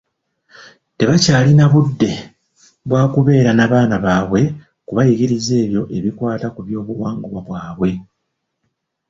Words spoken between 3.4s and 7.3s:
na baana baabwe kubayigiriza ebyo ebikwata ku byobuwanga